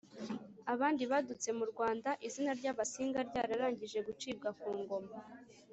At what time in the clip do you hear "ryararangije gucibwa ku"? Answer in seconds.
3.29-4.69